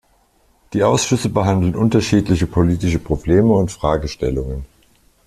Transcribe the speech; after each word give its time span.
Die 0.73 0.83
Ausschüsse 0.83 1.29
behandeln 1.29 1.75
unterschiedliche 1.75 2.47
politische 2.47 2.97
Probleme 2.97 3.53
und 3.53 3.71
Fragestellungen. 3.71 4.65